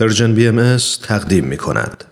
[0.00, 2.04] پرژن بی ام تقدیم می کند.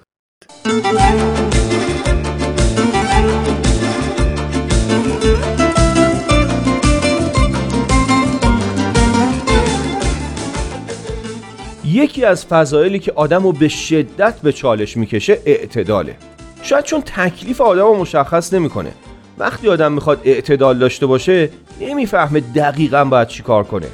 [11.84, 16.16] یکی از فضایلی که آدم رو به شدت به چالش می‌کشه اعتداله.
[16.62, 18.92] شاید چون تکلیف آدم رو مشخص نمی‌کنه.
[19.38, 21.50] وقتی آدم می‌خواد اعتدال داشته باشه
[21.80, 23.86] نمی‌فهمه دقیقا باید چی کار کنه.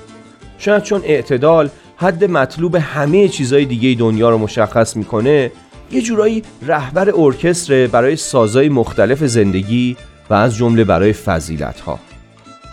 [0.59, 1.71] شاید چون اعتدال
[2.03, 5.51] حد مطلوب همه چیزای دیگه دنیا رو مشخص می‌کنه
[5.93, 9.97] یه جورایی رهبر ارکستر برای سازهای مختلف زندگی
[10.31, 11.99] و از جمله برای فضیلت ها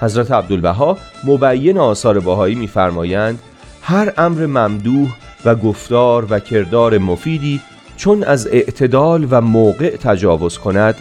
[0.02, 3.40] حضرت عبدالبها مبین آثار باهایی میفرمایند
[3.81, 5.09] هر امر ممدوح
[5.46, 7.62] و گفتار و کردار مفیدی
[7.98, 10.96] چون از اعتدال و موقع تجاوز کند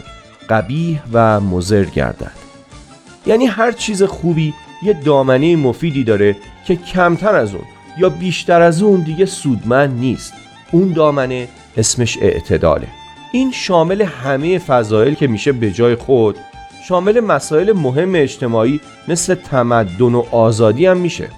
[0.49, 2.31] قبیح و مزر گردد.
[3.25, 6.35] یعنی هر چیز خوبی یه دامنه مفیدی داره
[6.67, 7.63] که کمتر از اون
[7.99, 10.33] یا بیشتر از اون دیگه سودمند نیست.
[10.71, 12.87] اون دامنه اسمش اعتداله.
[13.33, 16.35] این شامل همه فضایل که میشه به جای خود
[16.87, 21.29] شامل مسائل مهم اجتماعی مثل تمدن و آزادی هم میشه.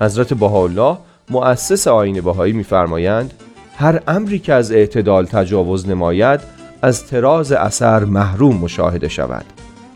[0.00, 0.98] حضرت بهاءالله
[1.30, 3.34] مؤسس آین بهایی میفرمایند
[3.76, 6.40] هر امری که از اعتدال تجاوز نماید
[6.82, 9.44] از تراز اثر محروم مشاهده شود.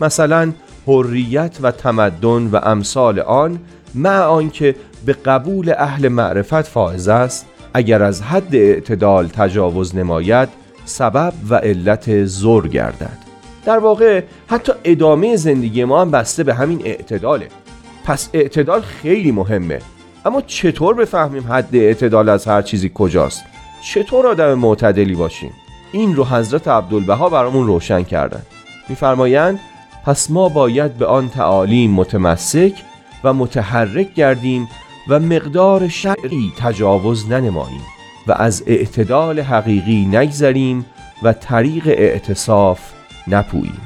[0.01, 0.53] مثلا
[0.87, 3.59] حریت و تمدن و امثال آن
[3.95, 4.75] مع آنکه
[5.07, 10.49] به قبول اهل معرفت فائز است اگر از حد اعتدال تجاوز نماید
[10.85, 13.19] سبب و علت زور گردد.
[13.65, 17.49] در واقع حتی ادامه زندگی ما هم بسته به همین اعتداله.
[18.05, 19.79] پس اعتدال خیلی مهمه.
[20.25, 23.45] اما چطور بفهمیم حد اعتدال از هر چیزی کجاست؟
[23.93, 25.53] چطور آدم معتدلی باشیم؟
[25.93, 28.43] این رو حضرت عبدالبها برامون روشن کردن.
[28.89, 29.61] میفرمایند
[30.07, 32.73] پس ما باید به آن تعالیم متمسک
[33.25, 34.69] و متحرک گردیم
[35.09, 37.81] و مقدار شرعی تجاوز ننماییم
[38.27, 40.87] و از اعتدال حقیقی نگذریم
[41.23, 42.81] و طریق اعتصاف
[43.29, 43.81] نپوییم.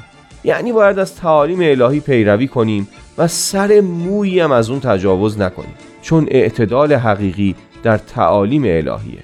[0.44, 2.88] یعنی باید از تعالیم الهی پیروی کنیم
[3.18, 9.22] و سر مویی هم از اون تجاوز نکنیم چون اعتدال حقیقی در تعالیم الهیه.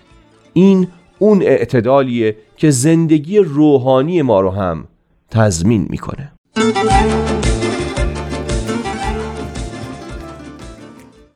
[0.52, 4.84] این اون اعتدالیه که زندگی روحانی ما رو هم
[5.30, 6.32] تضمین می‌کنه.